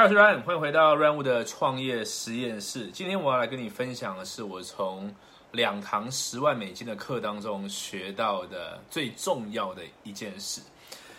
[0.00, 2.86] 嗨，我是 Ryan，欢迎回到 Ryan 的创业实验室。
[2.86, 5.14] 今天我要来跟你分享的是我从
[5.52, 10.62] 两堂十万美金的课当中学到的最重要的一件事。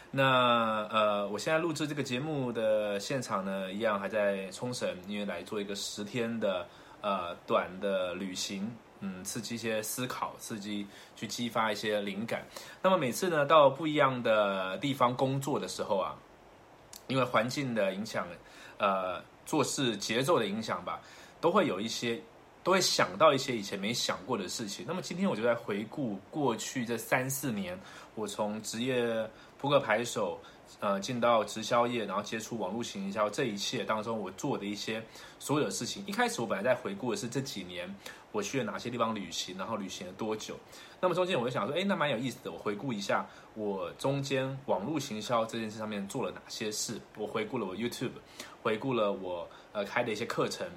[0.09, 6.68] 那呃，我现在录制这个节目的现场呢，一样还在冲绳，因为来做一个十天的
[7.02, 8.68] 呃短的旅行，
[9.02, 12.43] 嗯，刺激一些思考，刺激去激发一些灵感。
[12.82, 16.16] 那么每次呢，到不一样的地方工作的时候啊，
[17.05, 18.25] 因为环境的影响。
[18.82, 21.00] 呃，做事节奏的影响吧，
[21.39, 22.19] 都会有一些，
[22.64, 24.83] 都会想到一些以前没想过的事情。
[24.87, 27.79] 那么今天我就在回顾过去这三四年，
[28.15, 30.39] 我从职业扑克牌手，
[30.79, 35.03] 呃，进到直销业，然后接触网络行销，这一切当中我做的一些
[35.38, 36.03] 所有的事情。
[36.08, 37.94] 一开始我本来在回顾的是这几年
[38.31, 40.58] 我去了哪些地方旅行，然后旅行了多久。
[41.02, 42.52] 那么中间我就想说，哎，那蛮有意思的。
[42.52, 47.02] 我回顾一下我中间网络行销这件事上面做了哪些事。
[47.17, 48.11] 我回顾了我 YouTube。
[48.61, 50.67] 回顾了我呃开的一些课程，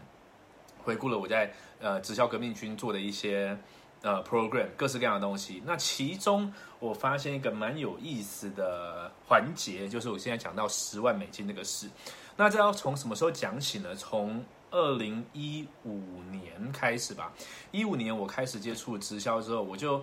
[0.82, 3.54] 回顾了我在呃直销革命军做的一些
[4.00, 5.62] 呃 program，各式各样的东西。
[5.66, 11.86] 那其中我发现一个蛮有意思的环节，就是我现在讲到十万美金那个事。
[12.34, 13.94] 那这要从什么时候讲起呢？
[13.94, 14.42] 从
[14.74, 16.00] 二零一五
[16.32, 17.32] 年开始吧。
[17.70, 20.02] 一五年我开始接触直销之后，我就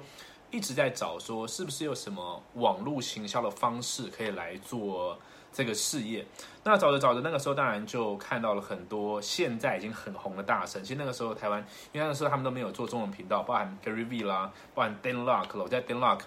[0.50, 5.20] 一直在找说，是不是有什么网络行销的方式可以来做。
[5.54, 6.26] 这个事业，
[6.64, 10.82] 那找着找着，那个时候当然就看到了很多现在已经很红的大神。
[10.82, 11.60] 其实那个时候台湾，
[11.92, 15.66] 因为那个时候他们都没有做中文频道，包含 Gary V 啦，包含 Dan Luck 了。
[15.66, 16.22] 我在 Dan Luck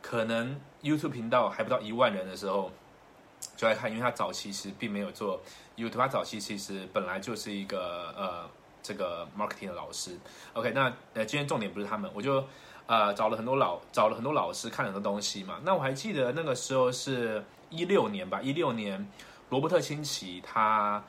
[0.00, 2.70] 可能 YouTube 频道还不到一万人的时候
[3.60, 5.38] 就来看，因为他早期其实并没有做
[5.76, 8.48] YouTube，他早期其实本来就是一个呃
[8.82, 10.18] 这个 marketing 的老师。
[10.54, 12.42] OK，那呃今天重点不是他们，我就
[12.86, 15.60] 呃找了很多老找了很多老师看很多东西嘛。
[15.62, 17.44] 那我还记得那个时候是。
[17.72, 19.08] 一六年吧，一六年，
[19.48, 21.00] 罗伯特清崎他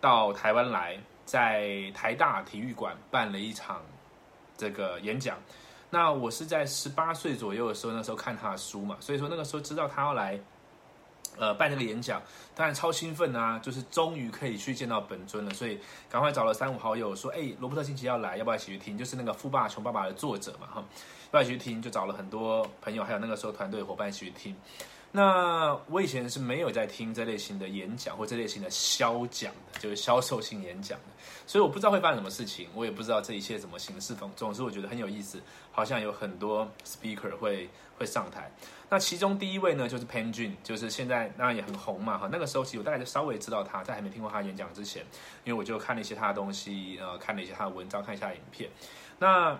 [0.00, 3.82] 到台湾来，在台大体育馆办了一场
[4.56, 5.36] 这个演讲。
[5.90, 10.40] 那我是在十八岁左右的时候，那时候看他的书嘛，所以说那个时候知道他要来，
[11.38, 12.20] 呃，办这个演讲，
[12.54, 15.78] 当然超兴奋啊，就是终于可以去见到本尊了，所以
[16.10, 18.98] 赶快找了三五好友说，哎，罗伯特清崎要来，要不要一起去听？
[18.98, 21.80] 就是那个《富爸穷爸爸》的作者嘛，哈，要不要一起去听？
[21.80, 24.54] 就找了很多朋友，还有那个时候团队伙伴一起去听。
[25.12, 31.06] 那我以前是没有在听这类型的演讲或这类型的销讲的，就是销售性演讲的，
[31.48, 34.14] 所以我不知道会发生什么事情，我也不知道这一切怎么形式。
[34.14, 38.48] 总总之，我觉得很有意思，好像有很多 speaker 会会上台。
[38.88, 42.28] 那其中第一位呢，就是 Pen Jun，就是现在当然也很红嘛哈。
[42.30, 45.04] 那个时候其实我大概就稍微知道他，在还没听过他演讲之前，
[45.42, 48.70] 因为我就看了一些他的东西，呃，看了一些他的文章，看一下影片。
[49.18, 49.58] 那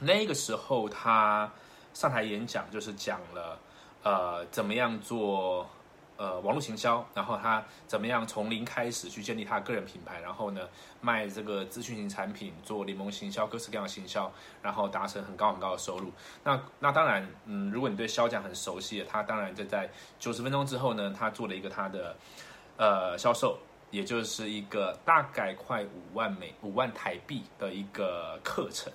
[0.00, 1.52] 那个时候他
[1.92, 3.60] 上台演讲，就是讲了。
[4.02, 5.68] 呃，怎么样做
[6.16, 7.04] 呃网络行销？
[7.14, 10.20] 然后他怎么样从零开始去建立他个人品牌？
[10.20, 10.68] 然后呢，
[11.00, 14.30] 卖这个资讯型产品，做联盟行销，各式各样的行销，
[14.60, 16.12] 然后达成很高很高的收入。
[16.42, 22.16] 那那当然，嗯，如果你对销讲很熟悉，他当然就在九十分钟之后呢，他做了一个他的
[22.76, 23.58] 呃销售，
[23.90, 28.92] 也就是一个大概快五万美五万台币的一个课程。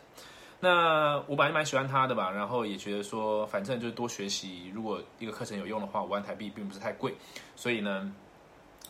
[0.59, 4.71] 那我本来蛮喜欢他的吧，然后也觉得说，反正就是多学习。
[4.73, 7.13] 如果一个课程有用的话，五万台币并不是太贵，
[7.55, 8.11] 所以呢，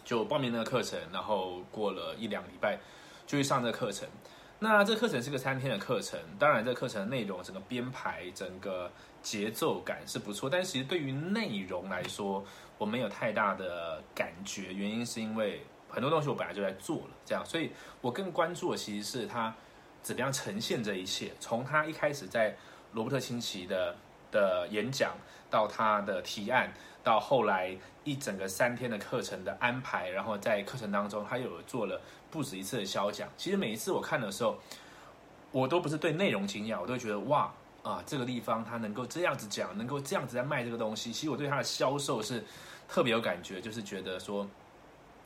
[0.06, 0.97] 就报名那个课程。
[1.11, 2.79] 然后过了一两礼拜，
[3.25, 4.07] 就去上这个课程。
[4.59, 8.89] 那这个课程是个三天的课程，当然这个课程的内容、整个编排、整个
[9.22, 12.41] 节奏感是不错，但其实对于内容来说，
[12.77, 14.73] 我没有太大的感觉。
[14.73, 17.69] 原因是因为很多东西我本来就在做了，这样，所以
[18.00, 19.53] 我更关注的其实是他。
[20.07, 21.34] 怎么样呈现这一切？
[21.38, 22.56] 从他一开始在
[22.94, 23.94] 罗伯特清崎的
[24.31, 25.13] 的演讲，
[25.50, 26.72] 到他的提案，
[27.03, 27.75] 到后来
[28.06, 32.00] 一整个三天的课程的安排，然后在课程当中，他有做了
[32.31, 33.28] 不止一次的销讲。
[33.35, 34.57] 其实每一次我看的时候，
[35.51, 37.51] 我都不是对内容惊讶，我都觉得哇
[37.84, 41.12] 啊，这个地方他能够这样子讲，能够这样子在卖这个东西。
[41.12, 42.41] 其实我对他的销售是
[42.88, 44.47] 特别有感觉，就是觉得说，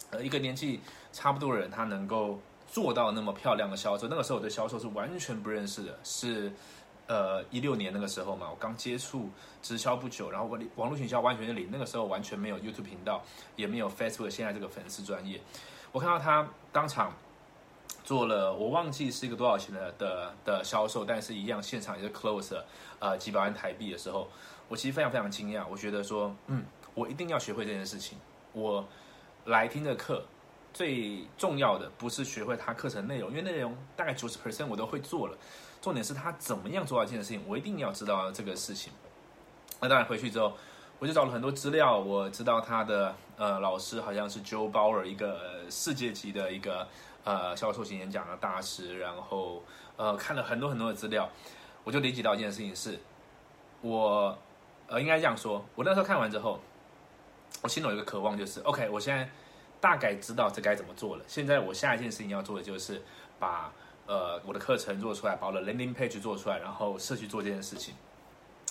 [0.09, 0.79] 呃，一个年纪
[1.13, 2.39] 差不多的人，他能够。
[2.71, 6.49] 做到那么漂亮的销售，那个时候我对销售是完全不认识的，是
[7.05, 9.29] 呃一六年那个时候嘛，我刚接触
[9.61, 13.21] 直销不久，然后我网络营销完全是零，那个时候完全没有 YouTube 频道，
[13.57, 15.41] 也没有 Facebook 现在这个粉丝专业。
[15.91, 17.13] 我看到他当场
[18.05, 22.55] 做了，我忘记是一个多少钱的的的销售，但是一样现场也是 close
[22.99, 24.29] 呃几百万台币的时候，
[24.69, 26.63] 我其实非常非常惊讶，我觉得说嗯，
[26.93, 28.17] 我一定要学会这件事情，
[28.53, 28.87] 我
[29.43, 30.23] 来听的课。
[30.73, 35.37] 最重要的不是学会他课程内容，因为内容大概九十 percent 我都会做了。
[35.81, 38.93] 重点是他怎么样做到这件事情，我一定要知道这个事情。
[39.79, 40.53] 那当然回去之后，
[40.99, 46.87] 我就找了很多资料，我知道他的呃老师好像是 Joe Bauer，一个世界级的一个
[47.23, 49.63] 呃销售型演讲的大师，然后
[49.97, 51.27] 呃看了很多很多的资料，
[51.83, 52.99] 我就理解到一件事情是，
[53.81, 54.37] 我
[54.87, 56.59] 呃应该这样说，我那时候看完之后，
[57.63, 59.27] 我心里有一个渴望，就是 OK，我现在
[59.81, 63.01] 大概知道这该怎么做了，现在我下一件事情要做的就是
[63.39, 63.73] 把
[64.05, 67.95] 呃我的课程做出来，把我的 landing page 做出来，然后社区做这件事情。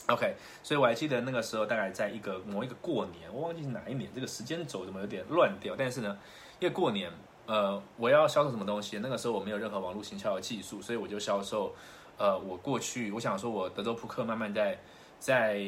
[0.06, 5.74] OK，所以我还记得那个时候，大概在一个某一个过年，我忘记是哪一年，这个时间轴怎么有点乱掉。
[5.76, 6.16] 但是呢，
[6.58, 7.10] 因为过年，
[7.46, 8.98] 呃，我要销售什么东西？
[8.98, 11.74] 那个时候我没有任何网络行销的技术，所以我就销售，
[12.16, 14.78] 呃，我过去我想说，我德州扑克慢慢在
[15.20, 15.60] 在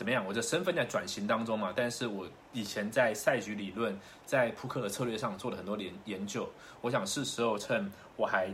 [0.00, 0.24] 怎么样？
[0.26, 1.74] 我的身份在转型当中嘛。
[1.76, 6.48] 但是我以前在赛局理论，在扑克的策略上做了很多研研究。
[6.80, 8.50] 我想是时候趁我还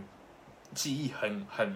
[0.74, 1.72] 记忆很很。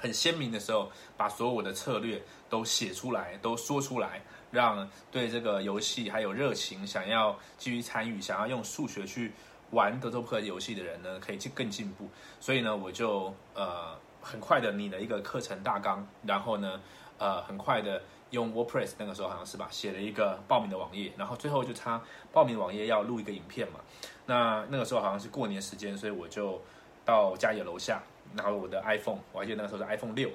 [0.00, 9.32] 很鲜明的时候，把所有我的策略都写出来，都说出来，让对这个游戏还有热情，想要继续参与，想要用数学去
[9.72, 12.08] 玩德州扑克游戏的人呢，可以进更进步。
[12.38, 16.80] 所以呢，我就呃很快的拟了一个课程大纲，然后呢，
[17.18, 22.00] 呃很快的用 WordPress 那个时候好像是吧，写了一个报名的网页，然后最后就差
[22.32, 23.80] 报名网页要录一个影片嘛。
[24.26, 26.60] 那那个时候好像是过年时间，所以我就
[27.04, 28.02] 到家里楼下。
[28.36, 30.28] 然后我的 iPhone，我还记得那个时候是 iPhone 六，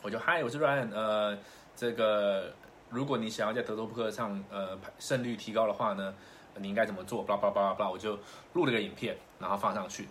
[0.00, 1.36] 我就嗨，我是 Ryan，呃，
[1.76, 2.50] 这个
[2.88, 6.14] 如果你想要在德州扑克上呃胜率提高的话呢，
[6.56, 7.22] 你应该怎么做？
[7.22, 8.18] 巴拉巴拉巴拉巴拉，我就
[8.54, 10.08] 录了个影片，然后放上去。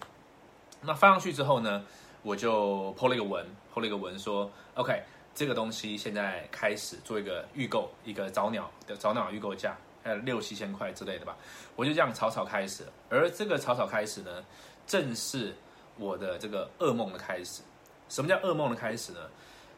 [0.82, 1.84] 那放上去之后呢，
[2.22, 3.44] 我就 po 了一个文
[3.74, 5.02] ，po 了一个文说，OK，
[5.34, 11.36] 这个东西现在开始做一个预购，一个早鸟的早鸟预购价，呃六七千块之类的吧。
[11.76, 14.44] 我就这样草草开始，而这个草草开始呢，
[14.86, 15.56] 正是。
[15.98, 17.62] 我的这个噩梦的开始，
[18.10, 19.20] 什么叫噩梦的开始呢？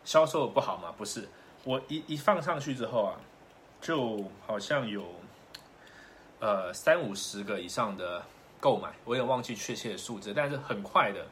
[0.05, 0.93] 销售不好吗？
[0.95, 1.27] 不是，
[1.65, 3.19] 我一一放上去之后啊，
[3.81, 5.03] 就好像有
[6.39, 8.23] 呃三五十个以上的
[8.59, 11.25] 购买，我也忘记确切的数字，但是很快的，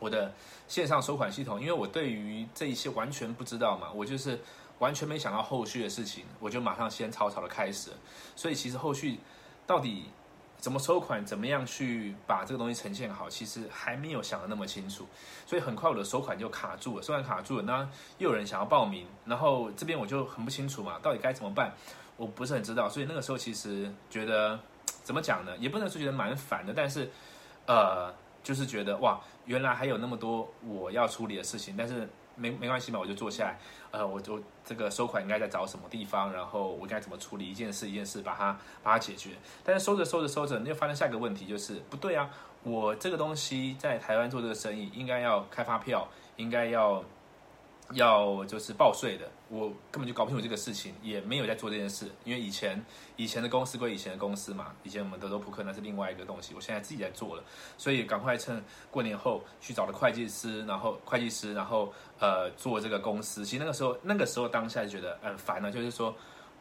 [0.00, 0.32] 我的
[0.66, 4.40] 线上收款系统，因为我对于这一些完全不知道嘛，我就是
[4.80, 7.92] 完全没想到后续的事情，我就马上先草草的开始，
[8.34, 9.20] 所以其实后续
[9.64, 10.06] 到底。
[10.60, 11.24] 怎么收款？
[11.24, 13.30] 怎么样去把这个东西呈现好？
[13.30, 15.06] 其实还没有想的那么清楚，
[15.46, 17.02] 所以很快我的收款就卡住了。
[17.02, 17.88] 收款卡住了，那
[18.18, 21.72] 又有人想要报名，然后这边我就很不清楚嘛，到底该怎么办？
[22.18, 24.60] 我不是很知道，所以那个时候其实觉得
[25.02, 25.56] 怎么讲呢？
[25.56, 27.10] 也不能说觉得蛮烦的，但是
[27.66, 32.08] 呃，就是觉得哇，原来还有那么多我要处理的事情，但是。
[32.36, 33.58] 没没关系嘛，我就坐下来，
[33.90, 39.32] 呃，我就这个收款应该在找什么地方，然后我该怎么处理一件事一件事把它把它解决。
[39.62, 42.30] 但是收着收着收着，你就发现下一个问题就是不对啊，
[42.62, 47.04] 我这个东西在台湾做这个生意，应该要开发票，应该要。
[47.94, 52.08] 要就是报税的，我根本就搞不清楚这个事情，也没有在做这件事。
[52.22, 52.80] 因为以前
[53.16, 57.42] 以前的公司归以前的公司嘛，以前我们德州扑克那是另外一个东西，我现在自己在做了，
[57.76, 58.62] 所以赶快趁
[58.92, 63.44] 过年后去找了会计师，然后会计师，然后呃做这个公司。
[63.44, 66.14] 其实那个时候那个时候当下就觉得很烦了，就是说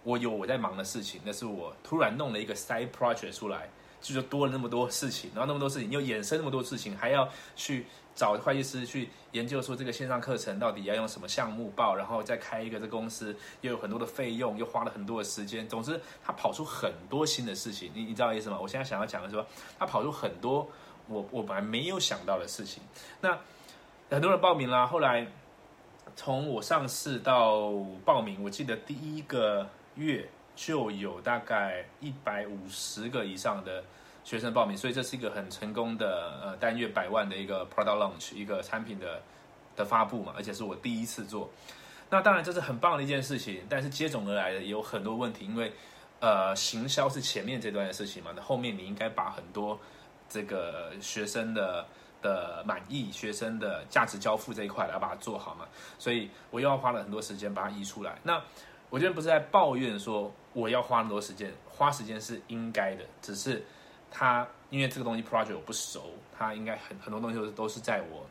[0.04, 3.70] 我有我在忙的事情，但是我突然弄了一个 side project 出来，
[4.02, 7.86] 就说多了那么多事情，然后那么多事情又衍生那么多事情，还要去。
[8.20, 15.66] 找会计师去研究说这个线上课程到底要用什么项目报，然后再开一个这公司，又有很多的费用，又花了很多的时间。
[15.70, 18.60] 总之，他跑出很多新的事情，你你知道意思吗？
[18.62, 19.48] 我现在想要讲的是说，
[19.80, 20.70] 他跑出很多
[21.08, 22.84] 我我本来没有想到的事情。
[23.22, 23.40] 那
[24.10, 25.26] 很多人报名啦，后来
[26.14, 27.72] 从我上市到
[28.04, 33.82] 报名，我记得第一个月就有大概一百五十个以上的。
[34.30, 39.20] 学生报名，所以这是一个很成功的呃单月百万的一个 product launch，一个产品的
[39.76, 41.50] 的发布嘛，而且是我第一次做。
[42.12, 45.74] 那当然这是很棒的一件事情，但是接踵而来的也有很多问题，因为
[46.20, 49.80] 呃行销是前面这段的事情嘛，那后面你应该把很多
[50.30, 51.84] 这个学生的
[52.22, 55.66] 的满意、学生的价值交付这一块来把它做好嘛，
[55.98, 58.20] 所以我又要花了很多时间把它移出来。
[58.22, 58.40] 那
[58.92, 63.66] 我今天不是在抱怨说我要花那么多时间，花时间是应该的，只是。
[64.12, 68.26] 他因为这个东西 project 我不熟，他应该很很多东西都是都是在我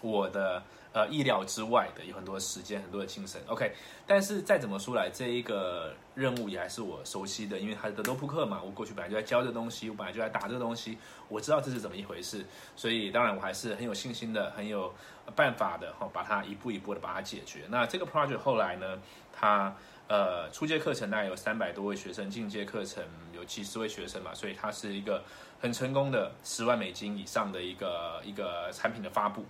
[0.00, 0.62] 我的
[0.92, 3.40] 呃意料之外的，有很多时间，很多的精神。
[3.46, 3.72] OK，
[4.06, 12.44] 但是再怎么说来，这一个任务也还是我熟悉的，因为它是德州扑克嘛，我过去本来就在教这东西，我本来就在打这东西，我知道这是怎么一回事，
[12.76, 14.92] 所以当然我还是很有信心的，很有
[15.36, 17.60] 办法的哈，把它一步一步的把它解决。
[17.68, 19.00] 那这个 project 后来呢，
[19.32, 19.74] 它。
[20.12, 23.00] 呃，初阶课程大概有三百多位学生，进阶课程
[23.32, 25.22] 有几十位学生嘛，所以它是一个
[25.60, 29.46] 很成功的十万美金以上的一个一个产品的发布。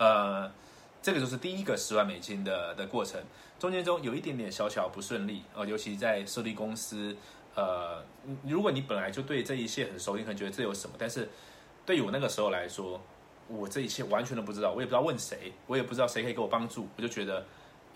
[0.00, 0.50] 呃，
[1.02, 3.20] 这个就是第一个十万美金的的过程，
[3.58, 7.14] 中间中有一点点小小不顺利哦，尤其在设立公司，
[7.54, 8.02] 呃，
[8.42, 11.28] 如果你本来就对这一切很熟，你可能觉得这有什么，但是
[11.84, 12.98] 对于我那个时候来说，
[13.46, 17.44] 我这一切完全都不知道，我也不知道问谁，我也不知道谁可以给我帮助，我就觉得。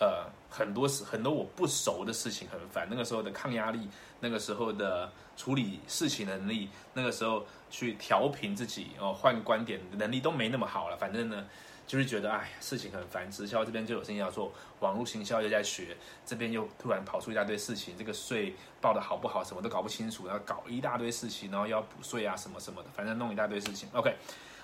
[0.01, 2.85] 呃，很多事很多我不熟的事情很烦。
[2.91, 10.97] 那个时候的抗压力，那个时候的处理事情能力，那个时候去调频自己哦，换观点的能力都没那么好了。
[10.97, 11.47] 反正呢，
[11.87, 13.31] 就是觉得哎，事情很烦。
[13.31, 23.89] 直销这边就有事情要做，网络行销又在学，这边又突然跑出一大堆事情，这个税报的好不好，什么都搞不清楚，然后搞一大堆事情，然后要补税啊什么什么的，反正弄一大堆事情。
[23.93, 24.15] OK，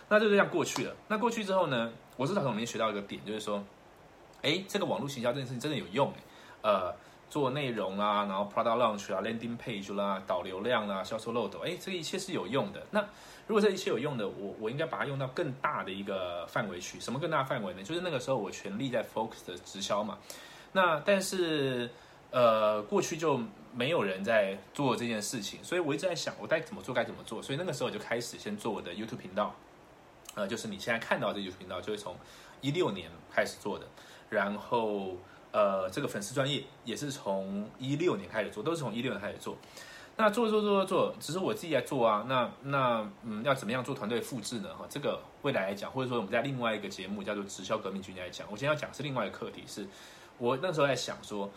[0.08, 0.96] 那就这样过去了。
[1.08, 3.64] 那过去之后呢，我是从里面学到一个点，就是说。
[4.42, 6.20] 哎，这个网络行销这件事情真的有用哎，
[6.62, 6.96] 呃，
[7.30, 12.82] 做内容啊，然后 product launch 啊，landing page 啦，导流量啊，销售漏斗，哎，这一切是有用的。
[12.90, 13.00] 那
[13.46, 17.00] 如果这一切有用的，我我应该把它用到更大的一个范围去。
[17.00, 17.82] 什么更大范围呢？
[17.82, 20.18] 就是那个时候我全力在 focus 的直销嘛。
[20.72, 21.88] 那但是
[22.30, 23.40] 呃，过去就
[23.72, 27.42] 没有人在做这件事情，所以我一直在想，我该怎么做，该怎么做。
[27.42, 29.54] 所以那个时候我就开始先做我的 YouTube 频道，
[30.34, 32.16] 呃，就是你现在看到这 YouTube 频道，就是从
[32.60, 33.86] 一六年开始做的。
[34.28, 35.16] 然后，
[35.52, 39.56] 呃，这个粉丝专业也是从一六年开始做，都是从一六年开始做。
[40.16, 42.24] 那做做做做做，只是我自己在做啊。
[42.28, 44.68] 那那嗯，要怎么样做团队复制呢？
[44.74, 49.64] 哈，这个未来来讲，或者说我们在另外一个节目叫做直销革命军来讲，我今天要讲是另外一个课题。
[49.66, 49.86] 是
[50.36, 51.50] 我那时候在想说，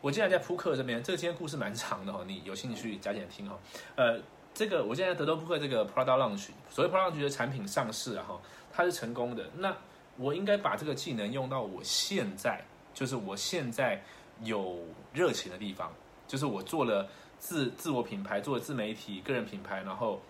[0.00, 3.56] 我现在在扑克这边，这个今天故事蛮长的哈，你有兴趣加减听哈。
[3.94, 4.18] 呃，
[4.52, 8.40] 这个我现在德州扑克这个 Product Launch，所谓 Product Launch 的产品上市啊哈，
[8.72, 9.44] 它是成功的。
[9.56, 9.76] 那
[10.16, 14.00] 我应该把这个技能用到我现在，就是我现在
[14.42, 14.78] 有
[15.12, 15.92] 热情的地方，
[16.26, 20.20] 就是我做了自自我品牌，做自媒体个人品牌，然后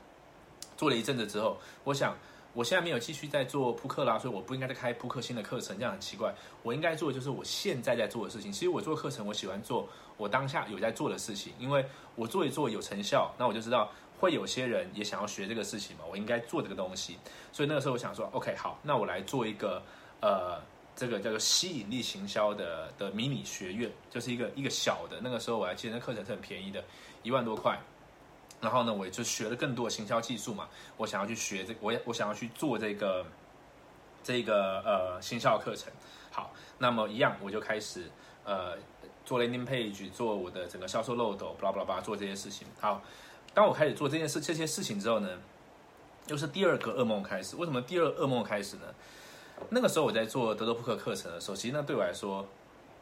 [0.77, 2.17] 做了一阵子之后，我想
[2.53, 6.35] 我现在没有继续在做扑克啦，所以我不应该再开扑克新的课程，这样很奇怪。
[6.63, 8.51] 我应该做的就是我现在在做的事情。
[8.53, 13.91] 其实我做课程，我喜欢做我当下有在做的事情，因为我做一做有成效，那我就知道。
[14.21, 16.05] 会有些人也想要学这个事情嘛？
[16.11, 17.17] 我应该做这个东西，
[17.53, 19.83] 所以那个时候我想说，OK，好，那我来做一个
[20.21, 20.61] 呃，
[21.01, 25.19] 这个叫做吸引力行销的的迷你学院，就是一个一个小的。
[25.23, 26.85] 那个时候我还记得那课程是很便宜的，
[27.23, 27.81] 一万多块。
[28.61, 30.69] 然后呢，我就学了更多行销技术嘛。
[30.99, 33.25] 我想要去学这，我我想要去做这个
[34.23, 35.91] 这个呃行销课程。
[36.31, 38.11] 好，那么一样我就开始
[38.45, 38.77] 呃
[39.25, 42.69] 做 landing page，做我的整个销售漏斗，巴拉巴拉巴拉做这些事情。
[42.79, 43.03] 好。
[43.55, 45.29] 当我开始做这件事、这些事情之后呢，
[46.27, 47.57] 又是第二个噩梦开始。
[47.57, 48.83] 为什么第二噩梦开始呢？
[49.69, 52.47] 那个时候我在做德州扑克课程的时候，其实那对我来说，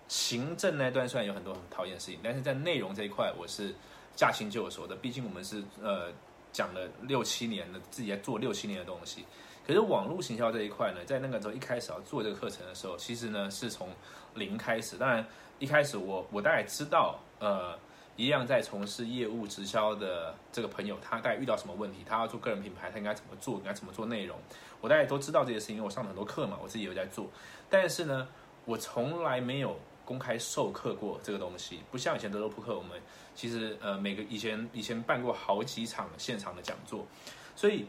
[0.09, 3.75] 行政那段虽然有很多很讨厌的事情，但是在内容这一块我是
[4.17, 4.97] 驾轻就熟的。
[4.97, 6.13] 毕竟我们是呃
[6.53, 9.25] 讲了六七年的，自己在做六七年的东西。
[9.67, 13.89] 可是网络行销这一块呢，在那个时候一开始要做这个课程的时候，其实呢是从
[14.35, 14.97] 零开始。
[14.97, 15.25] 当然
[15.59, 17.79] 一开始我我大概知道呃。
[18.19, 21.99] 一样在从事业务直销的这个朋友，他大概遇到什么问题？
[22.05, 23.59] 他要做个人品牌，他应该怎么做？
[23.59, 24.37] 应该怎么做内容？
[24.81, 27.29] 我大概都知道这些事情，因为我上了很多课嘛，我自己有在做。
[27.71, 28.27] 但是呢，
[28.65, 33.01] 我从来没有公开授课过这个东西，不像以前德州扑克，我们
[33.37, 37.07] 其实呃每个以前以前办过好几场现场的讲座，
[37.55, 37.87] 所以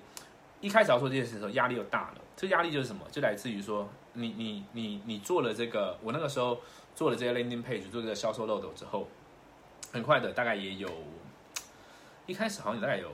[0.61, 2.21] 一开始要做这件事的时候，压力又大了。
[2.37, 3.03] 这压力就是什么？
[3.11, 6.59] 就来自于说，你你你你做了这个，我那个时候
[6.93, 9.07] 做了这些 landing page，做这个销售漏斗之后。
[9.91, 10.89] 很快的，大概也有，
[12.25, 13.09] 一开始好像大概有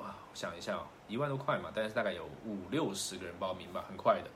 [0.00, 4.30] 啊，我想一下哦，一万多块嘛，但是大概有五六十个人报名吧，很快的。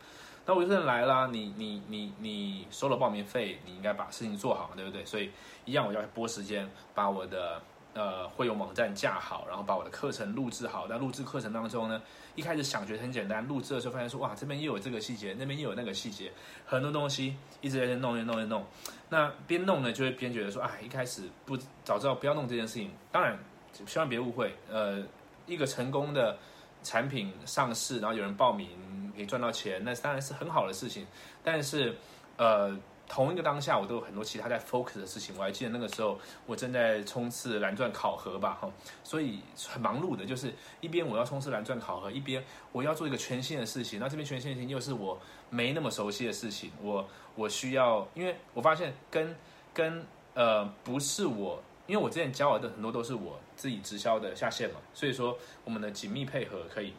[0.44, 5.04] 那我就算来啦，你你你你收了报名费，你应该把事情做好，对不对？
[5.04, 5.30] 所以
[5.64, 7.62] 一样，我要拨时间把我的。
[7.94, 10.88] 呃，会有网站架好，然后把我的课程录制好。
[10.88, 12.00] 在录制课程当中呢，
[12.34, 16.32] 一开始想觉得很简单，录制的时候发现说，哇，这边又有这个细节，那边又有那个细节，
[16.64, 18.66] 很多东西一直在弄，弄，弄，弄。
[19.10, 22.90] 那边弄呢，就会边觉得说，哎，一开始不早知道不要弄这件事情。
[23.10, 23.38] 当然，
[23.86, 25.02] 千万别误会，呃，
[25.46, 26.38] 一个成功的
[26.82, 31.06] 产品上市，然后有人报名，可以赚到钱，那当然是很好的事情。
[31.44, 31.94] 但是，
[32.38, 32.74] 呃。
[33.12, 35.34] 同一个当下，我都有很多其他在 focus 的事情。
[35.36, 38.70] 我还记得那个时候，我正在冲刺蓝钻考核吧，哈，
[39.04, 40.50] 所以很忙碌的，就是
[40.80, 42.42] 一边我要冲刺蓝钻考核，一边
[42.72, 44.00] 我要做一个全新的事情。
[44.00, 49.36] 那这边全新的事情又是我没那么熟悉的事情，我我需要，因为我发现跟
[49.74, 50.02] 跟
[50.32, 56.94] 呃不是我，因为我之前教我的很多都是我自己直销的下线嘛，所以说我们的紧密配合可以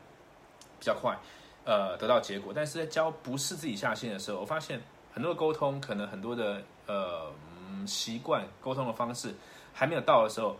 [0.79, 1.17] 比较快，
[1.65, 2.53] 呃得到结果。
[2.55, 4.79] 但是在教不是自己下线的时候，我发现。
[5.13, 7.31] 很多的沟通，可能很多的呃
[7.85, 9.33] 习惯沟通的方式
[9.73, 10.57] 还没有到的时候，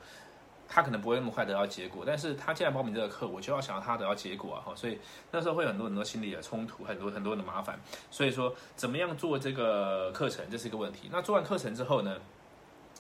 [0.67, 4.99] 他可能不会那么快得到结果，但是他既然报名这个课，我就要想要他得到结果啊哈，所以
[5.31, 7.79] 那时候会有很多很多心理的冲突，很多很多的麻烦，
[8.09, 11.09] 所以说怎么样做这个课程，这是一个问题。
[11.11, 12.17] 那做完课程之后呢，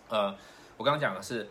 [0.09, 0.35] 呃，
[0.77, 1.49] 我刚刚讲的是，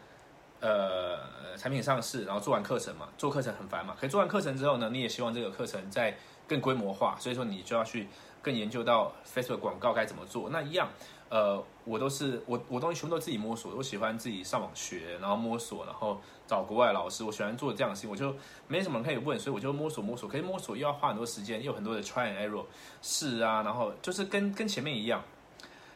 [0.63, 1.19] 呃，
[1.59, 6.17] 产品上市，然后做完课程嘛，做课程很烦嘛，可以做完课程之后呢，你也希望这个课程在
[6.47, 8.09] 更规模化，所以说你就要去
[8.41, 10.89] 更研究到 Facebook 广告该怎么做，那一样。
[11.31, 17.25] 呃，我都是我我东西全部都自己摸索，我喜欢自己上网学，然后摸索，然后找国外老师。
[17.25, 18.37] 我喜欢做这样的事情，我就
[18.69, 20.29] 没什么人可以问，所以我就摸索摸索。
[20.29, 22.65] 可以摸索又要花很多时间，又有很多的 try and error
[23.01, 25.25] 试啊，然后就是跟跟前面一样，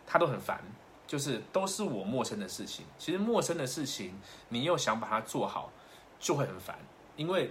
[0.06, 0.58] 他都很烦，
[1.06, 2.84] 就是都是我陌生的事情。
[2.98, 4.12] 其实陌生的事情，
[4.48, 5.70] 你又想把它做好，
[6.18, 6.76] 就会很烦，
[7.16, 7.50] 因为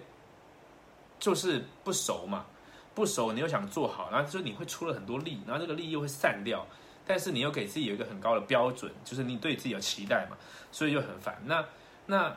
[1.19, 2.45] 就是不熟嘛，
[2.93, 6.65] 不熟你又想做好，然后就你会出了很多力，然后这个力又会散掉。
[7.07, 10.35] 但是你又给自己有一个很高的标准，就是你对自己有期待嘛，
[10.71, 11.39] 所以就很烦。
[11.45, 11.63] 那
[12.07, 12.35] 那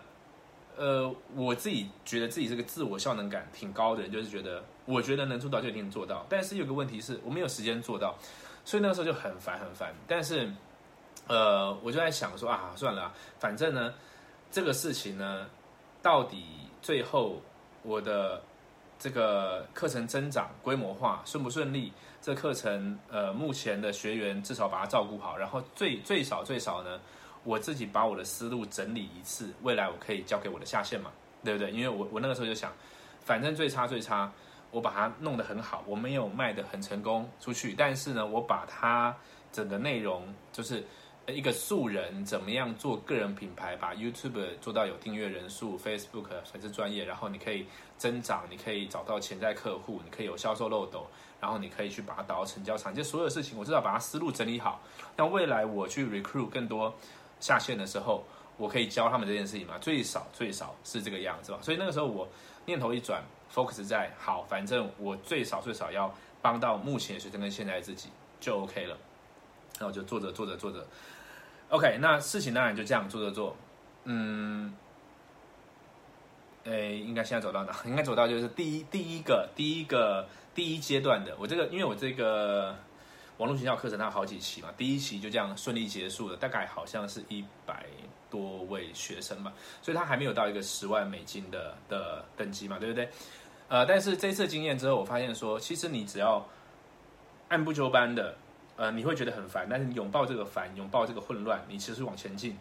[0.77, 6.25] 呃，我自己觉得自己这个自我效能感挺高的人，就是觉得我觉得能做到就一定做到。
[6.29, 8.15] 但是有个问题是我没有时间做到，
[8.63, 9.95] 所以那个时候就很烦很烦。
[10.07, 10.53] 但是
[11.29, 13.93] 呃，我就在想说啊，算了，反正呢，
[14.51, 15.47] 这个事情呢，
[16.01, 16.43] 到底
[16.81, 17.41] 最后
[17.83, 18.43] 我的
[18.99, 21.93] 这个课程增长规模化顺不顺利？
[22.23, 26.99] 这课程，呃，目前的学员至少把它照顾好，然后最最少最少呢，
[27.45, 31.11] 我自己把我的思路整理一次，未来我可以交给我的下线嘛，
[31.45, 31.71] 对不对？
[31.71, 32.73] 因为我我那个时候就想，
[33.21, 34.33] 反正最差最差，
[34.71, 39.15] 我把它弄得很好，我没有卖得很成功出去，但是呢，我把它
[39.53, 40.83] 整个内容就是。
[41.35, 47.67] 一个素人怎么样做个人品牌，把 YouTube 做到有订阅人数，Facebook 粉丝专业，然后你可以
[47.99, 51.07] 增长，你可以找到潜在客户，你可以有销售漏斗，
[51.39, 54.81] 然后你可以去把它导到成交场，这所有事情，我知道把它思路整理好，
[55.17, 56.95] 那未来我去 recruit 更多
[57.41, 58.25] 下线的时候，
[58.57, 61.59] 我可以教他们这件事情嘛，最少最少是这个样子吧。
[61.61, 62.27] 所以那个时候我
[62.65, 63.23] 念头一转
[63.55, 68.09] ，focus 在好，反正我最少最少要帮到目前的学生跟现在自己
[68.41, 68.97] 就 OK 了，
[69.79, 70.87] 那我就做着做着做着。
[71.71, 73.57] OK，那事情当然就这样做做做，
[74.05, 74.75] 嗯，
[76.65, 77.77] 诶，应该现在走到哪？
[77.85, 81.37] 应该走到就是第一第一个第一个第一阶段的。
[81.39, 82.75] 我这个因为我这个
[83.37, 87.85] 网络学校课程它有好几期嘛，第一期就这样顺利结束了，大概好像是一百
[88.31, 93.11] 多位学生吧，所以他还没有到一个十万美金的的等级嘛，对不对？
[93.69, 96.42] 呃，但是这次经验之后，我发现说，其实你只要
[97.49, 98.35] 按部就班的。
[98.79, 102.57] 呃，你会觉得很烦，但是你拥抱这个烦，拥抱这个混乱，你其实往前进，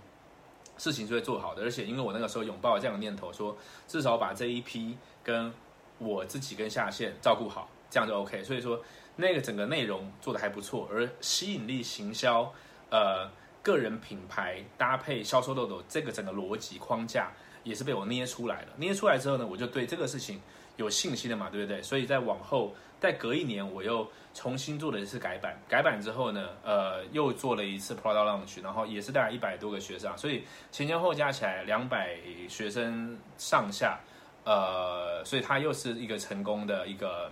[0.75, 1.61] 事情就会做好的。
[1.61, 3.55] 而且因为我那个时候拥抱这样的念头，说
[3.87, 5.53] 至少把这一批跟
[5.99, 8.43] 我自己跟下线照顾好，这样就 OK。
[8.43, 8.81] 所以说
[9.15, 12.51] 那个整个内容做的还不错，而吸引力行销，
[12.89, 13.29] 呃，
[13.61, 17.31] 个人品牌搭配销售漏斗这个整个逻辑框架
[17.63, 18.69] 也是被我捏出来了。
[18.77, 20.41] 捏出来之后呢，我就对这个事情
[20.77, 21.79] 有信心的嘛，对不对？
[21.83, 22.73] 所以在往后。
[22.99, 25.55] 再隔一年，我又重新做了一次改版。
[25.69, 32.17] 改版之后呢，呃，又做了一次 Product Launch，然后也是大概一百多个学生，所以前前后加起来两百
[32.49, 33.99] 学生上下，
[34.45, 37.31] 呃，所以它又是一个成功的一个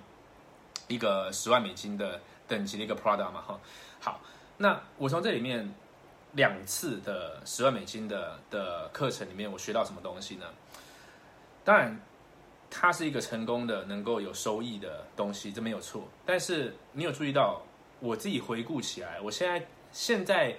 [0.87, 3.59] 一个十万美金的等级的一个 Product 嘛，哈。
[3.99, 4.21] 好，
[4.57, 5.73] 那我从这里面
[6.33, 10.45] 两次的十万美金的的课程里面，我学到什么东西呢？
[11.63, 11.99] 当然。
[12.77, 16.03] 它是一个成功的、能够有收益的东西，这没有错。
[16.25, 17.61] 但是你有注意到，
[18.01, 20.53] 我自己回顾起来，我现在现在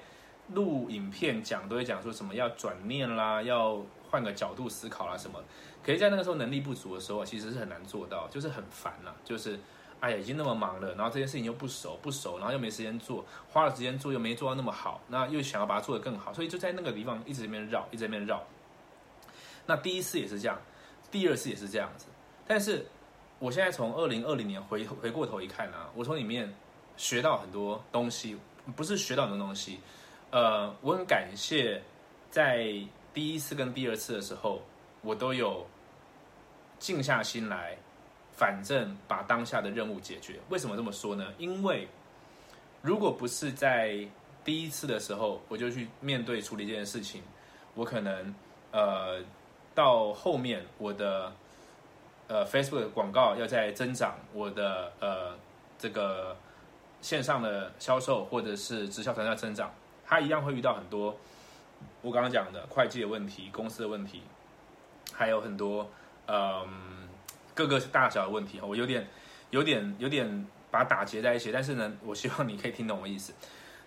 [0.54, 5.38] 录影片讲都会讲说什么要转念啦，要换个角度思考啦什么。
[5.84, 9.14] 可是，在那个时候能力不足的时候，其实是很难做到，就是很烦呐。
[9.22, 9.60] 就是
[10.00, 18.42] 哎呀，已经那么忙了，然后这件事情又不熟不熟，然后又没时间做，花了时间做又没做到那么好，那又想要把它做得更好，所以就在那个地方一直在那边绕，一直在那边绕。
[19.66, 20.58] 那第一次也是这样。
[21.10, 22.06] 第二次也是这样子，
[22.46, 22.84] 但是
[23.38, 26.52] 我现在从二零二零年回回过头一看啊，我从里面
[26.96, 28.36] 学到很多东西，
[28.74, 29.78] 不是学到很多东西，
[30.30, 31.80] 呃，我很感谢
[32.30, 32.66] 在
[33.14, 34.62] 第一次跟第二次的时候，
[35.00, 35.66] 我都有
[36.78, 37.76] 静下心来，
[38.32, 40.40] 反正把当下的任务解决。
[40.48, 41.32] 为什么这么说呢？
[41.38, 41.88] 因为
[42.82, 44.06] 如果不是在
[44.44, 47.22] 第一次的时候，我就去面对处理这件事情，
[47.74, 48.34] 我可能
[48.72, 49.22] 呃。
[49.76, 51.30] 到后面，我的
[52.28, 55.36] 呃 Facebook 广告要在增长，我的呃
[55.78, 56.34] 这个
[57.02, 59.70] 线上的销售或者是直销团队增长，
[60.06, 61.14] 它一样会遇到很多
[62.00, 64.22] 我刚刚讲的会计的问题、公司的问题，
[65.12, 65.86] 还有很多
[66.26, 67.06] 嗯
[67.54, 68.58] 各个大小的问题。
[68.62, 69.06] 我有点
[69.50, 73.34] 有点有点把它打结在一起，但是呢，我希望你可以听懂我意思。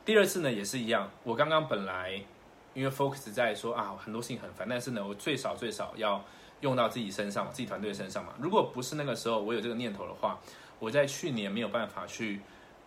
[0.05, 2.21] 第二次呢也是一样，我刚刚本来。
[2.79, 6.23] 因为 focus 在说啊很多事情很烦，但是呢，我最少最少要
[6.61, 8.33] 用到自己身上，自己团队身上嘛。
[8.39, 10.39] 如果不是那个时候我有这个念头的话，
[10.79, 12.39] 我在去年没有办法去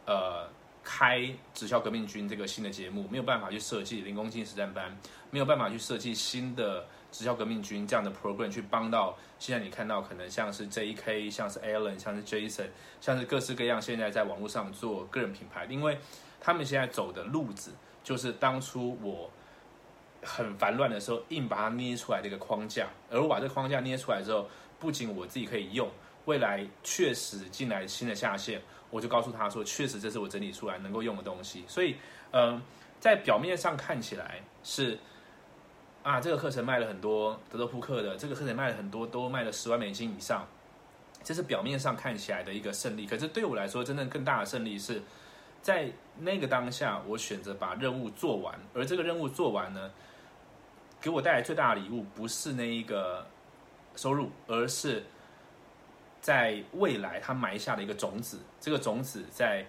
[0.06, 0.48] 呃
[0.82, 4.96] 开直销革命军这个新的节目，没有办法去设计零工进实战班，
[5.30, 11.28] 没有办法去设计新的直销革命军这样的 program 去帮到现在你看到可能像是 J.K.
[11.28, 15.98] 像是 Allen，像是 Jason 像是各式各样现在在网络上做个人品牌，因为
[16.40, 19.30] 他们现在走的路子就是当初我。
[20.22, 25.88] 很烦乱的时候，硬把它捏出来的一个框架，而我把这个框架捏出来之后，不仅我自己可以用，
[26.26, 31.64] 未来确实进来新的下线，我就告诉他说，确实这是我整理出来能够用的东西。
[31.66, 31.96] 所以，
[32.30, 32.62] 嗯，
[33.00, 34.98] 在表面上看起来是
[36.04, 40.46] 啊，这个课程卖了很多，德州扑克的这个课程卖了很多，都卖了十万美金以上，
[41.24, 43.06] 这是表面上看起来的一个胜利。
[43.06, 45.02] 可是对我来说，真正更大的胜利是
[45.60, 49.90] 在那个当下，我选择把任务做完，而这个任务做完呢？
[51.02, 53.26] 给我带来最大的礼物不是那一个
[53.96, 55.04] 收入，而是
[56.20, 58.38] 在未来他埋下的一个种子。
[58.60, 59.66] 这个种子在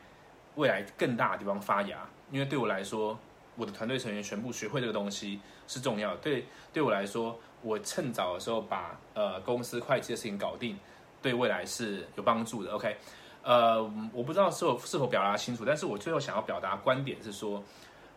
[0.55, 2.07] 未来更大的地方发芽。
[2.29, 3.17] 因为对我来说，
[3.55, 6.15] 我的团队成员全部学会这个东西是重要。
[6.17, 10.77] 对对我来说，我趁早的时候把呃公司会计的事情搞定，
[11.19, 12.71] 对未来是有帮助的。
[12.73, 12.95] OK，
[13.41, 13.81] 呃，
[14.13, 17.63] 我不知道是否是否表达清楚，但是我最后想要表达观点是说，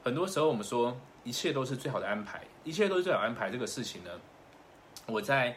[0.04, 0.94] 很多时候我们说。
[1.26, 3.48] 一切都是最好的安排，一切都是最好安排。
[3.48, 4.10] 这个事情呢，
[5.06, 5.56] 我在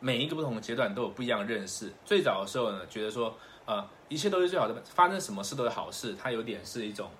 [0.00, 1.92] 每一个不同的阶段都有不一样的认识。
[2.04, 3.32] 最早的时候呢，觉得说，
[3.66, 6.16] 呃，一切都是最好的，发生什么事都是好事。
[6.20, 7.10] 它有点是一种，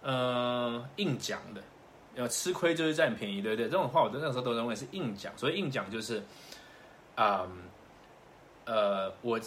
[0.00, 1.62] 呃，硬讲的，
[2.14, 3.66] 要吃亏就是占便宜，对不对？
[3.66, 5.32] 这种话我那时候都认为是硬讲。
[5.36, 6.22] 所以硬讲就是，
[7.14, 7.46] 啊，
[8.64, 9.38] 呃，我。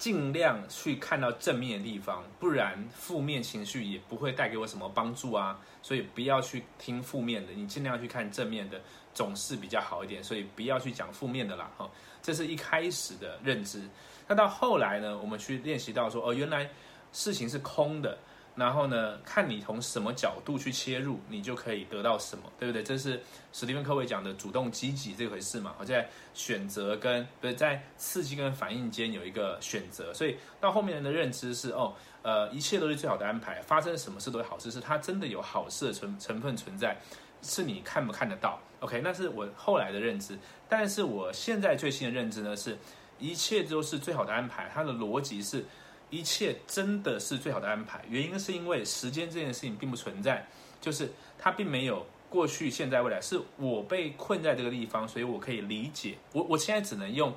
[0.00, 5.60] 尽量去看到正面的地方，不然负面情绪也不会带给我什么帮助啊。
[5.82, 8.80] 所以不要去听负面的，你尽量去看正面的，
[9.12, 10.24] 总是比较好一点。
[10.24, 11.86] 所以不要去讲负面的啦，哈。
[12.22, 13.82] 这是一开始的认知。
[14.26, 16.66] 那到后来呢，我们去练习到说，哦，原来
[17.12, 18.18] 事情是空的。
[18.60, 22.82] 然后呢，看你从什么角度去切入，你就可以得到什么，对不对？
[22.82, 23.18] 这是
[23.54, 25.74] 史蒂芬·科维讲的主动积极这回事嘛？
[25.78, 36.94] 我在选择跟不是在刺激跟反应间有一个选择，所以到后面人的认知是哦，呃，一切都是最好的安排，发生什么事都是好事，是它真的有好事的成成分存在，
[37.40, 42.76] 是你看不看得到？OK，那是我后来的认知，但是我现在最新的认知呢，是
[43.18, 45.64] 一切都是最好的安排，它的逻辑是。
[46.10, 50.46] 一切真的是最好的安排，原因是因为时间这件事情并不存在，
[50.80, 56.16] 就是它并没有过去、现在、未来，是我被困在这个地方，所以我可以理解。
[56.32, 57.32] 我我现在只能用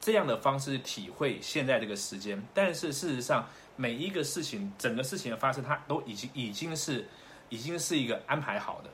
[0.00, 7.06] 这样的方式体会现在这个时间，但是事实上，每一个事情、整个事情的发生，它都已经已经是
[7.48, 8.90] 已经是一个安排好的。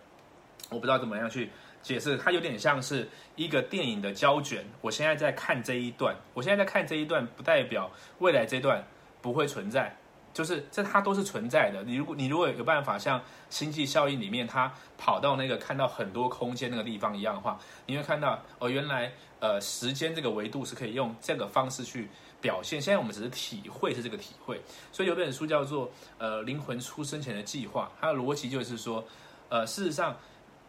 [0.70, 1.50] 我不知道怎么样去
[1.82, 4.64] 解释，它有点像是一个电影的胶卷。
[4.80, 8.82] 我现在在看这一段，我现在在看这一段，不代表未来这段。
[9.22, 9.96] 不会存在，
[10.34, 11.82] 就是这它都是存在的。
[11.84, 22.08] 你如果你如果有办法像星际效应里面，它跑到那个看到很多空间那个地方一样的话，你会看到哦，原来呃时间这个维度是可以用这个方式去
[22.40, 22.80] 表现。
[22.80, 29.04] 现在我们只是体会是这个体会，所以有本书叫做呃灵魂出生前的计划，它的逻辑就是说，
[29.48, 30.16] 呃事实上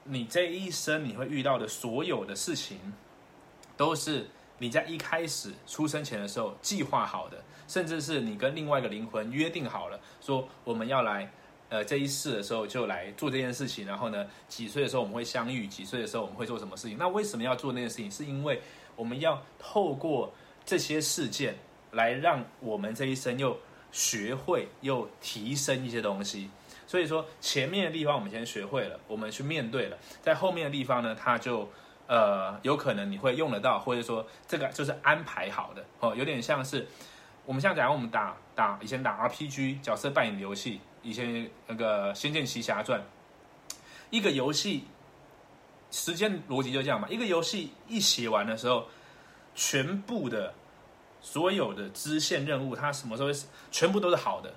[0.03, 2.77] 你这一生你会遇到的所有的事情，
[3.77, 7.37] 都是你在一开始出生前的时候计划好的。
[7.65, 11.31] 甚至是你跟另外一个灵魂约定好了，说我们要来，
[11.69, 13.87] 呃，这一世的时候就来做这件事情。
[13.87, 16.97] 然后呢，几岁的时候我们会相遇，几岁的时候我们会做什么事情？
[16.97, 18.11] 那为什么要做那件事情？
[18.11, 18.61] 是因为
[18.97, 20.31] 我们要透过
[20.65, 21.55] 这些事件
[21.91, 23.57] 来让我们这一生又
[23.93, 26.49] 学会又提升一些东西。
[26.85, 31.67] 所以说前面的地方我们先学会了，我们去面对了，在后面的地方呢，它就
[32.07, 36.87] 呃有可能你会用得到，或者说这个就是安排好的哦，有点像是。
[37.45, 43.01] 我们像假如我们打打以前打 RPG 角色扮演游戏，以前那个《仙剑奇侠传》，
[44.09, 44.85] 一个游戏
[45.91, 47.09] 时间逻辑就这样嘛。
[47.09, 48.85] 一个游戏一写完的时候，
[49.53, 50.53] 全部的
[51.19, 53.29] 所有的支线任务，它什么时候
[53.69, 54.53] 全部都是好的，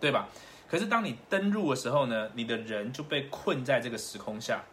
[0.00, 0.26] 对吧？
[0.66, 4.64] 可是当你登入的时候呢，你的人就被困在这个时空下。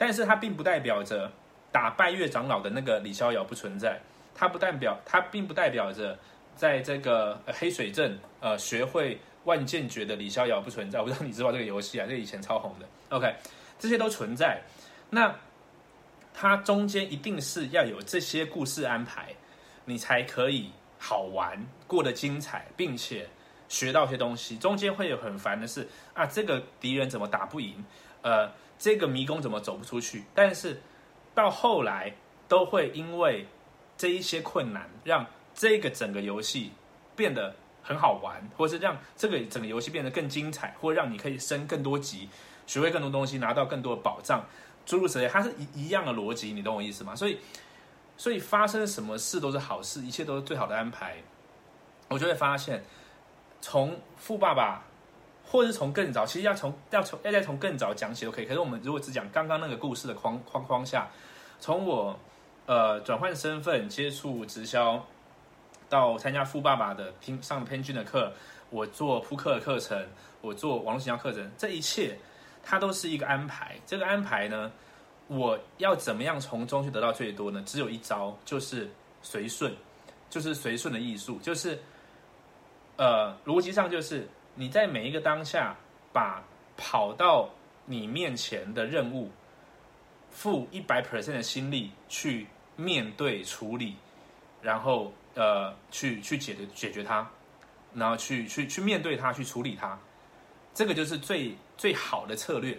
[0.00, 1.30] 但是它并不代表着
[1.70, 4.00] 打拜月长老的那个李逍遥不存在，
[4.34, 6.18] 它不代表它并不代表着。
[6.56, 10.98] 在这个黑水镇，呃，学会万剑诀的李逍遥不存在。
[10.98, 12.06] 我不知道你知道这个游戏啊？
[12.06, 12.86] 这个以前超红的。
[13.16, 13.34] OK，
[13.78, 14.60] 这些都存在。
[15.08, 15.34] 那
[16.34, 19.28] 它中间一定是要有这些故事安排，
[19.86, 23.26] 你才可以好玩，过得精彩，并且
[23.68, 24.58] 学到些东西。
[24.58, 27.82] 中间会有很烦的是啊，这个敌人怎么打不赢？
[28.20, 30.24] 呃，这个迷宫怎么走不出去？
[30.34, 30.80] 但是
[31.34, 32.14] 到后来
[32.48, 33.46] 都会因为
[33.98, 36.72] 这一些困难，让这个整个游戏
[37.14, 42.26] 变得很好玩，或是让这个整个游戏变得更精彩，或让你可以升更多级，
[42.66, 44.42] 学会更多东西，拿到更多的宝藏，
[44.86, 45.28] 诸如此类。
[45.28, 47.14] 它是一一样的逻辑，你懂我意思吗？
[47.14, 47.38] 所以，
[48.16, 51.16] 所以发生什么事都是好事，一切都是最好的安排。
[52.08, 52.82] 我就会发现，
[53.60, 54.82] 从富爸爸。
[55.50, 58.46] 或者是从更早，其实要从要从要再从更早讲起都可以。
[58.46, 61.08] 可是我们如果只讲刚刚那个故事的框框框下，
[61.58, 62.16] 从我
[62.66, 65.04] 呃转换身份接触直销，
[65.88, 68.32] 到参加富爸爸的拼上偏军的课，
[68.70, 70.06] 我做扑克的课程，
[70.40, 72.16] 我做网络营销课程，这一切
[72.62, 73.74] 它都是一个安排。
[73.84, 74.70] 这个安排呢，
[75.26, 77.60] 我要怎么样从中去得到最多呢？
[77.66, 78.88] 只有一招，就是
[79.20, 79.74] 随顺，
[80.28, 81.76] 就是随顺的艺术，就是
[82.98, 84.28] 呃逻辑上就是。
[84.54, 85.74] 你在每一个当下，
[86.12, 86.42] 把
[86.76, 87.48] 跑到
[87.86, 89.30] 你面前的任务，
[90.30, 93.96] 付一百 percent 的心力去面对处理，
[94.60, 97.26] 然后呃，去去解决解决它，
[97.94, 99.98] 然后去去去面对它，去处理它，
[100.74, 102.78] 这个就是最最好的策略。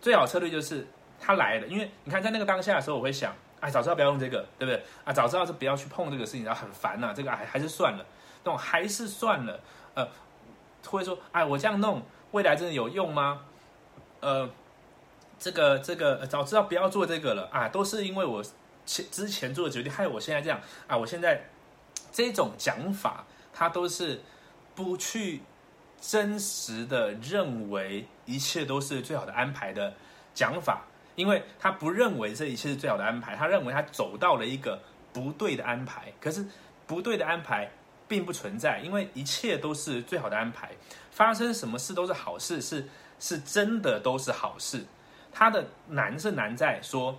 [0.00, 0.86] 最好策略就是
[1.18, 4.82] 它来了，因为你看在那个当下的时候，我会想，哎，早知道不要用这个，对不对？
[5.04, 8.04] 啊，早知道是不要去碰这个事情，然后很烦呐，这个还还是算了，
[8.42, 9.60] 那种还是算了，
[9.94, 10.08] 呃。
[10.84, 13.42] 会说，哎，我这样弄，未来真的有用吗？
[14.20, 14.48] 呃，
[15.38, 18.42] 这个这个早知道不要做这个了啊，都是因为我
[18.86, 20.96] 前之前做的决定，害我现在这样啊。
[20.96, 21.48] 我现在
[22.12, 24.20] 这种讲法，他都是
[24.74, 25.42] 不去
[26.00, 29.94] 真实的认为一切都是最好的安排的
[30.34, 34.80] 讲法，因为他不认为这一切是最好的安排，他认为他走到了一个
[35.12, 36.44] 不对的安排，可是
[36.86, 37.70] 不对的安排。
[38.10, 40.72] 并不存在，因为一切都是最好的安排，
[41.12, 42.84] 发生什么事都是好事，是
[43.20, 44.84] 是真的都是好事。
[45.32, 47.16] 它的难是难在说，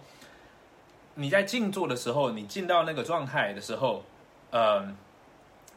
[1.16, 4.04] 你在静坐的时候，你进到那个状态的时候，
[4.50, 4.86] 呃，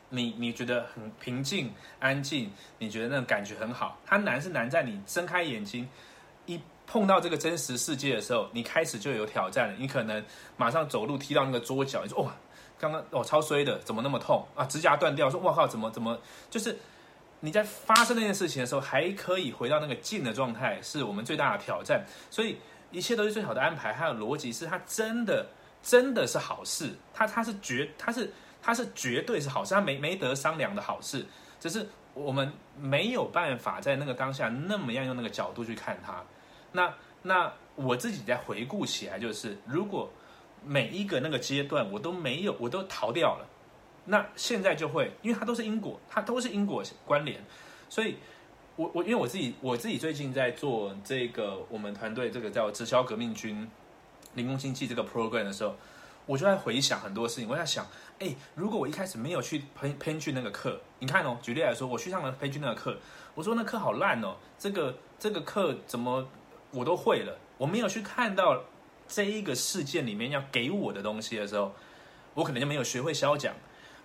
[0.08, 2.50] 你你觉得很平静安静，
[2.80, 3.96] 你觉得那种感觉很好。
[4.04, 5.88] 它难是难在你睁开眼睛，
[6.46, 9.76] 一碰到这个真实世界的时候，你开始就有挑战了。
[9.78, 10.20] 你可能
[10.56, 12.34] 马上走路踢到那个桌角，你说哇。
[12.78, 14.64] 刚刚哦，超衰的，怎么那么痛啊？
[14.66, 16.18] 指甲断掉，说哇靠，怎么怎么？
[16.50, 16.76] 就是
[17.40, 22.04] 你在发生那件事情的时候，还可以回到那个静的状态，是我们最大的挑战。
[22.30, 22.58] 所以
[22.90, 25.46] 一切都是最好的安排，还有逻辑是它真的
[25.82, 31.24] 真的是好事，它它是绝它是它是绝对是好事，它没没得商量的好事，
[31.60, 36.22] 只是我们没有办法在那个当下那么样用那个角度去看它。
[36.72, 40.10] 那那我自己在回顾起来，就是如果。
[40.66, 43.46] 每一个那个阶段，我都没有，我都逃掉了。
[44.06, 47.42] 那现在就会，因为它都是因果，它都是因果关联，
[47.88, 48.16] 所以，
[48.76, 53.66] 我我因为我自己我自己最近在做这个我们团队这个叫直销革命军
[54.34, 55.74] 零工经济这个 program 的时候，
[56.26, 57.48] 我就在回想很多事情。
[57.48, 57.86] 我在想，
[58.18, 62.98] 哎，如果我一开始没有去培培训那个课，你看哦，举例来说，我去上了培训那个课，
[63.34, 66.28] 我说那课好烂哦，这个这个课怎么
[66.72, 68.64] 我都会了，我没有去看到。
[69.08, 71.72] 这一个事件里面要给我的东西的时候，
[72.34, 73.54] 我可能就没有学会消讲。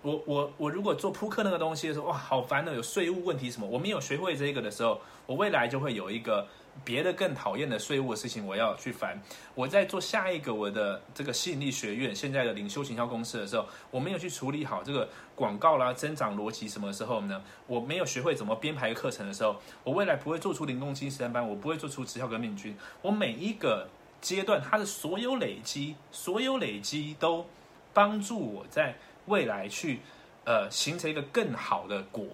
[0.02, 6.46] 我我我如果做扑克那个东西的时候，哇，好烦的，有税务问题什么，我没有学会这个的时候，我未来就会有一个
[6.82, 9.20] 别的更讨厌的税务的事情我要去烦。
[9.54, 17.42] 我在做下一个我的这个吸引力学院现在的领袖行销公司的时候，我没有去处理好这个广告啦、增长逻辑什么时候呢？
[17.66, 23.86] 我没有学会怎么编排课程的时候，我未来不会做出零工金实战班，我不会做出直销革命军，我每一个。
[24.20, 27.46] 阶段，它的所有累积，所有累积都
[27.92, 28.94] 帮助我在
[29.26, 30.00] 未来去
[30.44, 32.26] 呃形成一个更好的果，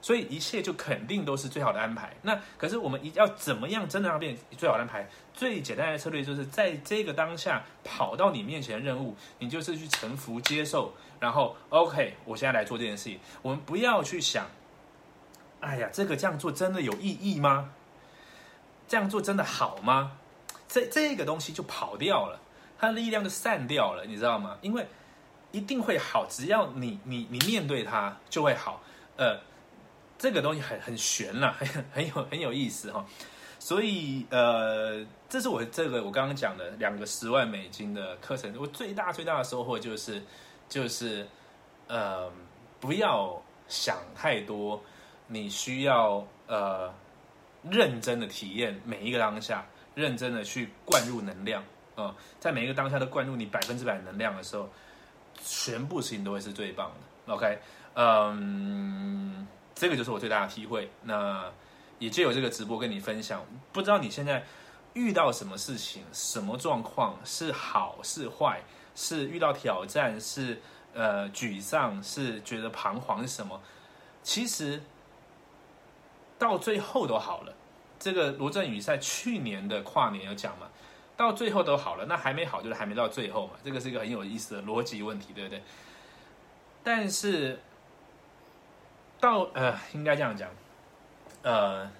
[0.00, 2.14] 所以一切就肯定都是最好的安排。
[2.22, 5.08] 那可是我们一要怎么样真的让变最好的安排？
[5.32, 13.20] 最简单的策略就是在这个当下跑到你面前的任务，你就是去臣服接受，然后 OK，我现在来做这件事情。
[13.42, 14.46] 我们不要去想，
[15.60, 17.70] 哎呀，这个这样做真的有意义吗？
[18.88, 20.12] 这样做真的好吗？
[20.68, 22.38] 这这个东西就跑掉了，
[22.78, 24.58] 它的力量就散掉了，你知道吗？
[24.60, 24.86] 因为
[25.50, 28.82] 一定会好，只要你你你面对它就会好。
[29.16, 29.40] 呃，
[30.18, 33.04] 这个东西很很玄了，很 很有很有意思哈。
[33.58, 40.22] 所以呃，这是我这个我刚刚讲的两个十万美金的课程，我最大最大的收获就是
[40.68, 41.26] 就是
[41.88, 42.30] 呃，
[42.78, 44.80] 不要想太多，
[45.26, 46.92] 你需要呃
[47.68, 49.66] 认真的体验每一个当下。
[49.98, 51.60] 认真的去灌入能量，
[51.96, 54.70] 啊，在每一个当下都灌入你百分之百能量的时候，
[55.44, 56.88] 全部事情都会是最棒
[57.26, 57.34] 的。
[57.34, 57.58] OK，
[57.94, 60.88] 嗯，这个就是我最大的体会。
[61.02, 61.50] 那
[61.98, 64.44] 也借由这个直播跟你分享，不知道你现在
[64.94, 68.62] 遇到什么事情、什么状况是好是坏，
[68.94, 70.62] 是遇到挑战是
[70.94, 73.60] 呃沮丧，是觉得彷徨是什么？
[74.22, 74.80] 其实
[76.38, 77.52] 到最后都好了。
[77.98, 80.68] 这个罗振宇在去年的跨年有讲嘛，
[81.16, 85.62] 到最后都好了，那还没好就是还没到最后嘛，这个是一个很有意思的逻辑问题，对不对？
[86.84, 87.60] 但是
[89.20, 90.48] 到呃，应该这样讲，
[91.42, 91.90] 呃，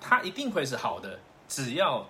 [0.00, 2.06] 他一定会是好的，只要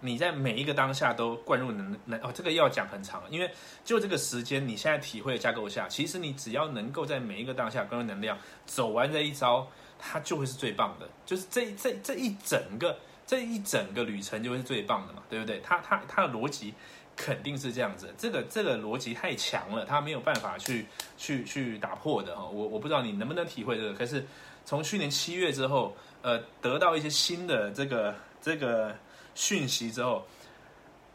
[0.00, 3.50] 你在每一个当下都灌入能能哦，这个要讲很长，因为
[3.82, 9.66] 就这个时间，你现在体会的架构下，其实你只要能够在每一个当下灌入能量，走完这一招，
[10.04, 15.60] 它就会是最棒的，就是这这这一整个这一整个旅程就会是最棒的嘛，对不对？
[15.60, 16.74] 它它它的逻辑
[17.16, 20.86] 肯定是这样子，这个这个逻辑太强了，它没有办法去
[21.16, 22.44] 去去打破的哈。
[22.44, 24.26] 我我不知道你能不能体会这个，可是
[24.64, 28.94] 从去年七月之后，呃，得到一些新的这个这个
[29.34, 30.26] 讯息之后，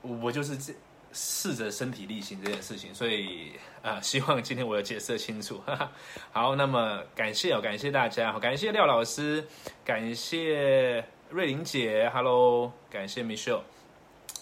[0.01, 0.73] 我就是这
[1.19, 3.51] 试着身体力行这件事情，所以
[3.81, 5.59] 啊，希望今天我有解释清楚。
[6.31, 9.43] 好，那么感谢哦，感谢大家，好，感谢廖老师，
[9.83, 13.61] 感谢瑞玲姐，Hello，感谢 Michelle。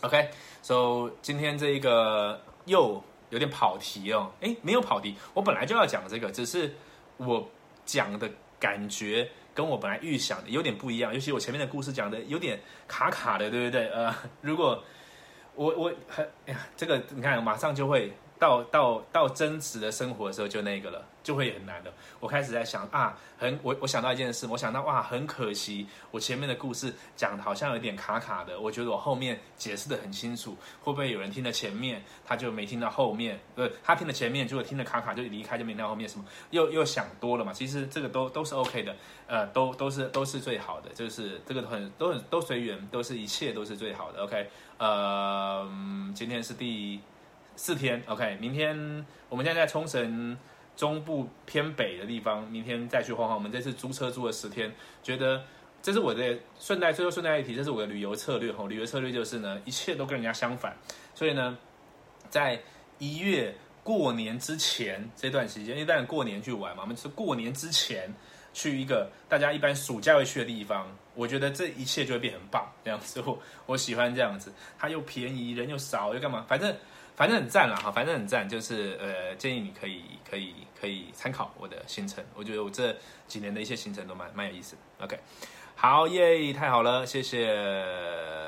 [0.02, 6.76] OK，so 今天这一个又有点跑题哦，哎，没有跑题，我本来就要讲这个，只是
[7.16, 7.50] 我
[7.86, 13.88] 讲的感觉跟我本来预想的有点不一样，尤其我前面的故事讲的有点卡卡的，对不对？
[13.92, 14.84] 呃，如果
[15.56, 21.06] 我我很哎呀，这个你看，马上就会到到到真实的生活的时候，就那个了。
[21.26, 21.92] 就会很难的。
[22.20, 28.60] 我开始在想啊，很我我想到一件事，我想到哇，很可惜，我前面的故事讲的好像有点卡卡的。
[28.60, 33.40] 我觉得我后面解释的很清楚，会不会有人听了前面，他就没听到后面？
[33.56, 36.24] 呃，他听了前面，如果听了卡卡就离开，就没听到后面什么？
[36.52, 37.52] 又又想多了嘛？
[37.52, 38.96] 其实这个都都是 OK 的，
[39.26, 44.22] 呃，都都是都是最好的，就是这个很都很都随缘，都是一切都是最好的。
[44.22, 45.68] OK，呃，
[46.14, 47.02] 今天是第
[47.56, 50.38] 四天，OK，明天我们现在在冲绳。
[50.76, 53.38] 中部偏北的地方，明天再去晃晃。
[53.38, 54.70] 我们这次租车租了十天，
[55.02, 55.42] 觉得
[55.82, 58.52] 这是我的顺带，最后顺带一提，这是我的旅游策略。
[58.52, 60.76] 吼，旅游策略就是呢，一切都跟人家相反。
[61.14, 61.58] 所以呢，
[62.30, 62.62] 在
[62.98, 68.14] 一月过年之前这段时间，因为当然过年去玩嘛，我们是过年之前
[68.52, 70.86] 去一个大家一般暑假会去的地方。
[71.14, 76.46] 我觉得这一切就会变很棒，这样子我我喜欢这样子，它又便宜，人又少，又干嘛？
[76.50, 76.76] 反正。
[77.16, 82.94] 反正很赞了哈，反正很赞，就是呃，建议你可以可以可以参考我的行程，我觉得我这
[83.26, 84.76] 几年的一些行程都蛮蛮有意思。
[85.00, 85.18] OK，
[85.76, 87.56] 好耶，太好了，谢谢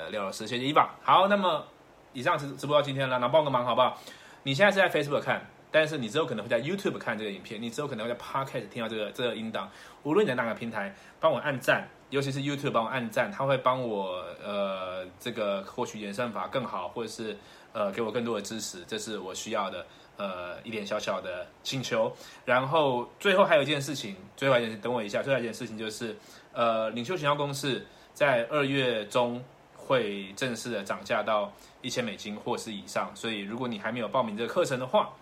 [0.10, 0.96] 廖老师，谢谢伊爸。
[1.02, 1.66] 好，那么
[2.12, 3.98] 以上直直播到今天了，那帮个忙好不好？
[4.44, 9.72] 你现在是在 Facebook 看，但是你之后可能会在 YouTube 看这个影片，你之后可能会在 Podcast 听到这个这个音档。
[10.04, 17.38] 无论你在哪个平台，帮我按赞，尤其是 YouTube 帮我按赞，他会帮我呃这个获取演算法更好，或者是。
[17.78, 19.86] 呃，给我更多的支持，这是我需要的。
[20.18, 22.12] 呃，一点小小的请求。
[22.44, 25.22] 然后最后还有一件事情，最后一件事，等我一下。
[25.22, 26.18] 最后一件事情就是，
[26.54, 27.86] 呃，领袖行销公式
[28.16, 29.40] 在二月中
[29.76, 33.12] 会正式的涨价到一千美金或是以上。
[33.16, 35.14] 所以，如果你还没有报名这个课程的话，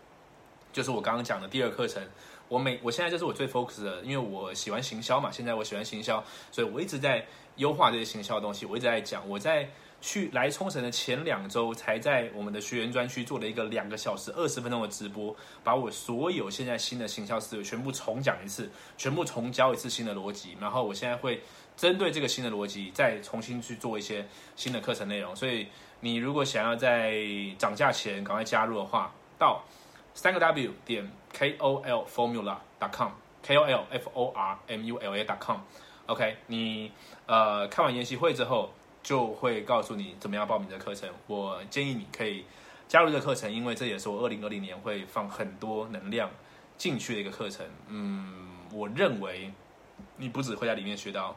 [0.71, 2.01] 就是我刚刚讲的第二课程。
[2.47, 5.29] 我每我现在就是我最 focus 的，因为我喜欢行销嘛。
[5.29, 7.25] 现在我喜欢行销，所以我一直在
[7.57, 8.65] 优化这些行销的东西。
[8.65, 9.69] 我一直在讲，我在。
[10.05, 20.55] 去来冲绳的前两周，才在我们的学员专区做了一个两个小时二十分钟的直播，把我所有现在新的行销思维全部重讲一次，全部重教一次新的逻辑。
[20.61, 21.41] 然后我现在会
[21.75, 24.23] 针对这个新的逻辑，再重新去做一些
[24.55, 25.35] 新的课程内容。
[25.35, 25.65] 所以
[26.01, 27.15] 你如果想要在
[27.57, 29.63] 涨价前赶快加入的话，到
[30.13, 33.09] 三个 W 点 KOLFormula.com
[33.43, 35.57] KOLF O R M U L A.com
[36.05, 36.91] OK，你
[37.25, 38.69] 呃看完研习会之后。
[39.05, 41.07] 就会告诉你怎么样报名这课程。
[41.27, 42.43] 我建议你可以
[42.87, 46.27] 加入这个课程，因为这也是我二零二零年会放很多能量
[46.75, 47.63] 进去的一个课程。
[47.87, 49.53] 嗯，我认为
[50.17, 51.35] 你不只会在里面学到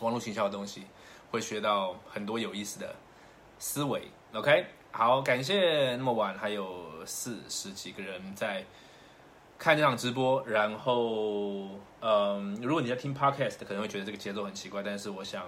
[0.00, 0.82] 网络营销的东西，
[1.30, 2.94] 会学到很多有意思的
[3.58, 4.02] 思维。
[4.34, 8.62] OK，好，感谢那么晚还有四十几个人在
[9.58, 10.46] 看这场直播。
[10.46, 11.70] 然后，
[12.02, 15.46] 嗯，如果你在听 Podcast，可能会觉得这个节奏很奇怪，但是我想。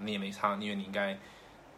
[0.00, 1.16] 你也没差，因为你应该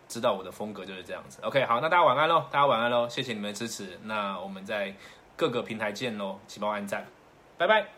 [0.09, 1.41] 知道我的风格就是这样子。
[1.43, 4.95] OK，好，那大家晚安喽，大家晚安喽，谢谢你们的支持，那我们在
[5.37, 7.07] 各个平台见喽，请帮我按赞，
[7.57, 7.98] 拜拜。